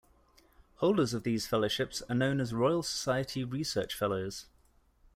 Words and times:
Holders 0.77 1.13
of 1.13 1.21
these 1.21 1.45
fellowships 1.45 2.01
are 2.09 2.15
known 2.15 2.41
as 2.41 2.55
Royal 2.55 2.81
Society 2.81 3.43
Research 3.43 3.93
Fellows. 3.93 4.47